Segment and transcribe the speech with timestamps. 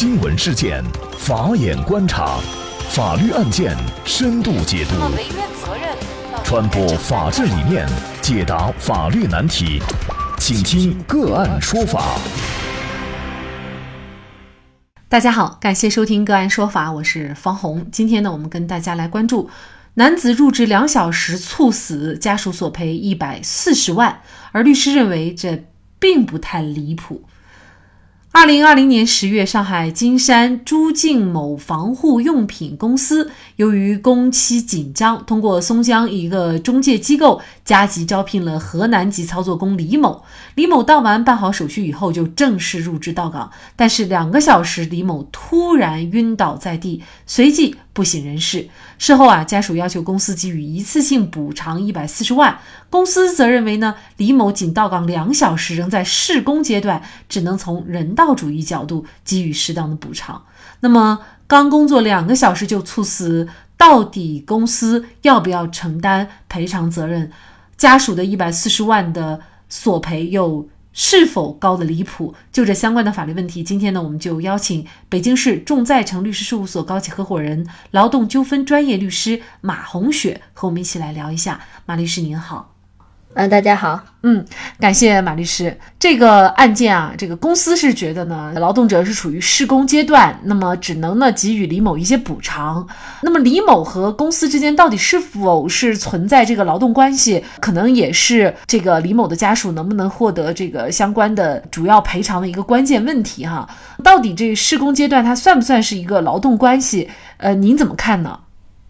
[0.00, 0.82] 新闻事件，
[1.18, 2.38] 法眼观察，
[2.88, 3.76] 法律案件
[4.06, 4.94] 深度解读，
[6.42, 7.86] 传播法治理念，
[8.22, 9.78] 解答法律难题，
[10.38, 12.18] 请听个案说法。
[15.06, 17.86] 大家好，感谢收听个案说法，我是方红。
[17.92, 19.50] 今天呢，我们跟大家来关注
[19.92, 24.22] 男子入职两小时猝死，家属索赔一百四十万，
[24.52, 25.66] 而律师认为这
[25.98, 27.24] 并不太离谱。
[28.40, 40.24] 二零二零年十月，上海金山朱静某防护用品公司由于工期紧张，通过松江一个中介机构加急招聘了河南籍操作工李某。
[40.54, 43.50] 李某到完办好手续以后，就正式入职到岗。
[43.76, 48.68] 但是两个小时，李某突然晕倒在地，随即不省人事。
[48.98, 52.58] 事后啊，家属要求公司给予一次性补偿一百四十万。
[52.88, 60.44] 公司则认为呢，李某仅到岗两小时，仍在试工阶段，只能从人道主义角度给予适当的补偿。
[60.80, 67.30] 那么，刚工作两个小时就猝死，到底公司要不要承担赔偿责任？
[67.76, 70.68] 家属的一百四十万的索赔又？
[70.92, 72.34] 是否高的离谱？
[72.52, 81.60] 就这相关的法律问题，今天呢，我们就邀请北京市众在诚律师事务所高级合伙人、劳动纠纷专业律师马红雪和我们一起来聊一下。
[81.86, 82.79] 马律师您好。
[83.34, 84.00] 嗯，大家好。
[84.22, 84.44] 嗯，
[84.80, 85.78] 感谢马律师。
[86.00, 92.84] 这个案件啊，这个公司是觉得呢，劳动者是处于施工阶段，那么只能呢给予李某一些补偿。
[93.22, 103.68] 那么李某和公司之间到底是否是存在这个劳动关系，可能也是这个李某的家属能不能获得这个相关的主要赔偿的一个关键问题哈。
[104.02, 107.08] 到底这施工阶段它算不算是一个劳动关系？
[107.36, 108.40] 呃，您怎么看呢？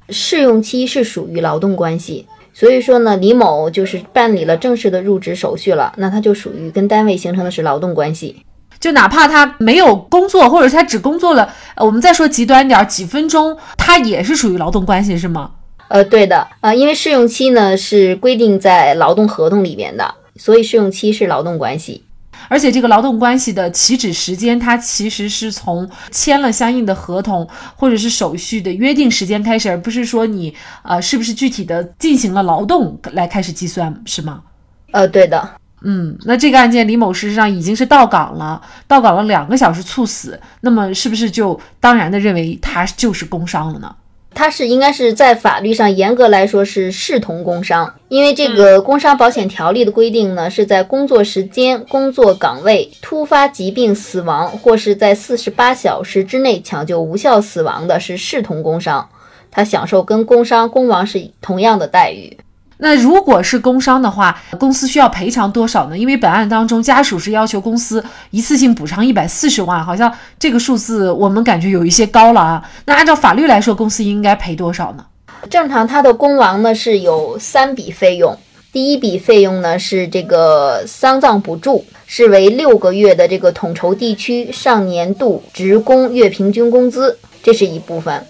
[0.08, 2.26] 试用期是属于劳动关系。
[2.52, 8.44] 所以说呢，李某就是办理了正式的入职手续了，那他就属于跟单位形成的是劳动关系，
[8.78, 15.52] 就哪怕他没有工作，或者他只工作了，我们再说极端点，几分钟，他也是属于劳动关系，是吗？
[15.88, 22.04] 呃，对的，呃，因为试用期呢是规定在劳动合同里边的，所以试用期是劳动关系。
[22.50, 30.52] 而且这个劳动关系的起止时间，它其实是从签了相应的合同或者是手续的约定时间开始，而不是说你
[30.82, 34.42] 呃是不是具体的进行了劳动来开始计算，是吗？
[34.90, 35.48] 呃，对的。
[35.82, 43.94] 嗯，那这个案件李某事实上已经是到岗了，到岗了两个小时猝死，那么是不是就当然的认为他就是工伤了呢？
[44.32, 59.08] 它是应该是在法律上严格来说是视同工伤，因为这个工伤保险条例的规定呢，是在工作时间、工作岗位突发疾病死亡，或是在四十八小时之内抢救无效死亡的，是视同工伤，
[59.50, 62.38] 他享受跟工伤、工亡是同样的待遇。
[62.80, 65.96] 那如果是工伤的话，公司需要赔偿多少呢？
[65.96, 72.62] 因为本案当中，家属是要求公司一次性补偿一百四十万，好像这个数字我们感觉有一些高了啊。
[72.86, 75.04] 那按照法律来说，公司应该赔多少呢？
[75.48, 78.36] 正常，他的工亡呢是有三笔费用。
[78.72, 88.24] 第一笔费用呢是这个丧葬补助，是为六个月的这个统筹地区上年度职工月平均工资，这是一部分。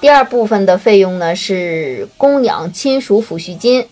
[0.00, 3.86] 第二部分的费用呢是供养亲属抚恤金，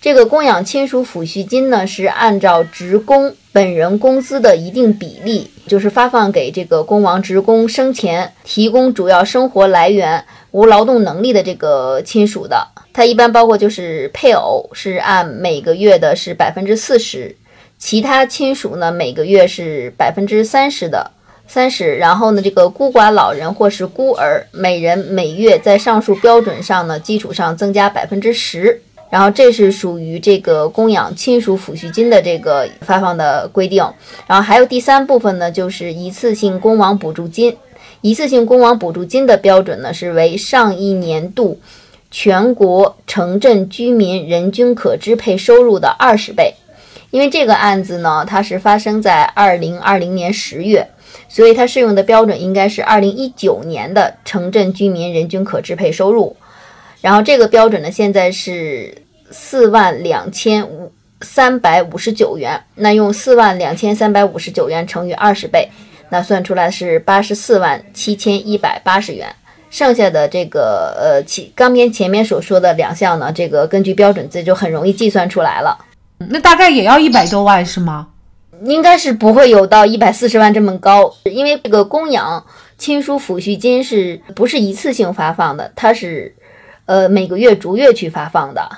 [0.00, 12.66] 这个供养亲属抚恤金呢是按照职工本人工资的一定比例，就是发放给这个工亡职工生前提供主要生活来源、无劳动能力的这个亲属的。
[12.94, 17.36] 它一般包括就是配偶是按每个月的是百分之四十，
[17.78, 21.10] 其他亲属呢每个月是百分之三十的。
[21.46, 33.84] 三十，然后呢，这个孤寡老人或是孤儿，每人每月在上述标准上呢基础上增加百分之十，然后这是属于这个供养亲属抚恤金的这个发放的规定。
[34.26, 37.56] 然后还有第三部分呢，就是一次性工亡补助金。
[38.00, 41.60] 一次性工亡补助金的标准呢是为上一年度
[42.10, 46.54] 全国城镇居民人均可支配收入的二十倍。
[47.10, 50.88] 因为这个案子呢，它是发生在二零二零年十月。
[51.28, 56.36] 所以它适用的标准应该是二零一九年的城镇居民人均可支配收入，
[57.00, 58.96] 然后这个标准呢现在是
[59.30, 65.68] 四万两千五三百五十九元，那用四万两千三百五十九元乘以二十倍，
[66.10, 69.34] 那算出来是八十四万七千一百八十元。
[69.70, 75.76] 剩下的这个呃，其刚边前面所说的两项呢，这个根据标准字就很容易计算出来了。
[76.18, 78.06] 那大概也要一百多万是吗？
[78.64, 82.44] 应该是不会有到一百四十万这么高，因为这个供养
[82.78, 85.72] 亲属抚恤金是不是一次性发放的？
[85.74, 86.34] 它是，
[86.86, 88.68] 呃，每个月逐月去发放的。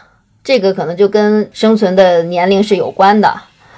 [0.44, 3.34] 这个可能就跟生存的年龄是有关的。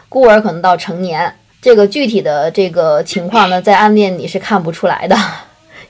[0.08, 5.16] 孤儿可能到成年，这个具体的这个情况呢，在案件里是看不出来的。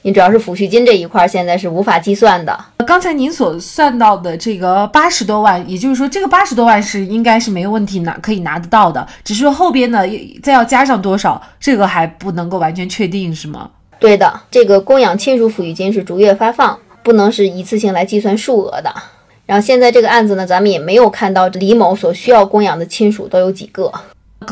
[0.08, 2.58] 你主要是抚恤金这一块，现在是无法计算的。
[2.87, 10.05] 刚才您所算到的这个八十多万，也就是说，这个八十多万是应该是没有问题拿可以拿得到的，只是说后边呢
[10.43, 13.69] 再要加上多少，这个还不能够完全确定，是吗？
[13.99, 18.90] 对的，这个供养亲属抚恤金是逐月发放，不能是一次性来计算数额的。
[19.44, 23.93] 然后现在这个案子呢，咱们也没有看到李某所需要供养的亲属都有几个。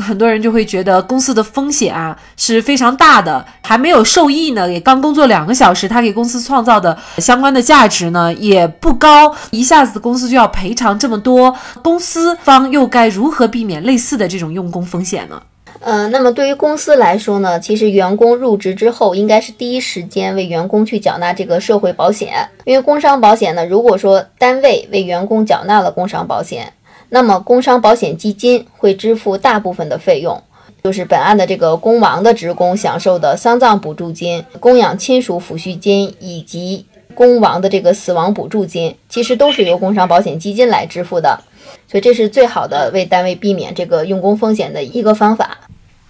[0.02, 15.42] 很多人就会觉得公司的风险啊是非常大的，还没有受益呢，也刚工作两个小时，他给公司创造的相关的价值呢也不高，一下子公司就要赔偿这么多，公司方又该如何避免类似的这种用工风险呢？
[15.80, 26.72] 呃，那么对于公司来说呢，其实员工入职之后，应该是第一时间为员工去缴纳这个社会保险，因为工伤保险呢，如果说单位为员工缴纳了工伤保险。
[27.08, 30.42] 那么，工伤保险基金会支付大部分的费用，
[30.82, 41.40] 就是本案的这个工亡的职工享受的丧葬补助金、供养亲属抚恤金以及工亡的这个死亡补助金，其实都是由工伤保险基金来支付的。
[41.88, 45.56] 所以，这是最好的为单位避免这个用工风险的一个方法。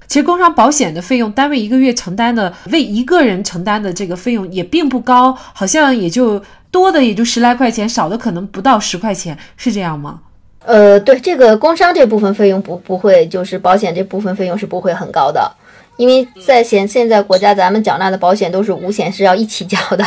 [0.07, 10.21] 其实，工伤保险的费用，单位一个月承担的为一个人承担的这个费用也并不高，好像也就多的也就十来块钱，少的可能不到十块钱，是这样吗？
[10.67, 15.51] 呃，对这个工伤这部分费用不不会，就是保险这部分费用是不会很高的，
[15.97, 20.05] 因为在现现在国家咱们缴纳的保险都是五险是要一起交的。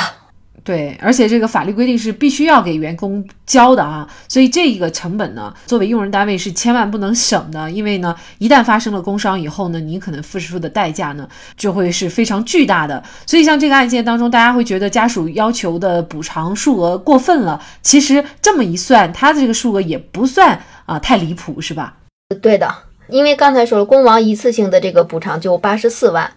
[0.63, 13.01] 对，而且这个法律规定是必须要给员工交的啊，所以这一个成本呢，作为用人单位是千万不能省的，因为呢，一旦发生了工伤以后呢，你可能付出的代价呢就会是非常巨大的。
[13.25, 21.95] 所以像这个案件当中，大家会觉得家属要求的补偿数额过分了，其实这么一算，他的这个数额也不算啊太离谱，是吧？
[22.41, 22.69] 对的，
[23.07, 26.29] 因为刚才说了，工亡一次性的这个补偿就八十四万。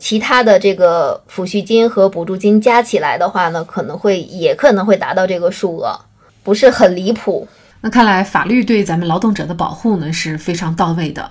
[0.00, 5.96] 其他的这个抚恤金和补助金加起来的话呢，可能会也可能会达到这个数额，
[6.42, 7.46] 不是很离谱。
[7.82, 11.30] 那看来法律对咱们劳动者的保护呢是非常到位的。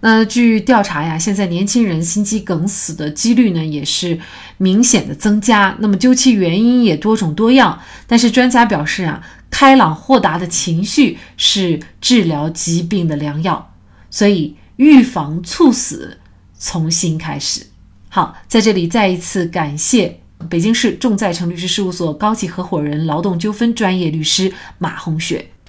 [0.00, 4.18] 那据调查呀，现在年轻人心肌梗死的几率呢也是
[4.56, 5.76] 明显的增加。
[5.78, 13.72] 那么究其原因也多种多样，但是专家表示啊，开朗豁达的情绪是治疗疾病的良药，
[14.10, 16.18] 所以预防猝死
[16.58, 17.66] 从心开始。
[18.08, 25.50] 好，在这里再一次感谢北京市众在成律师事务所高级合伙人、劳动纠纷专业律师马红雪。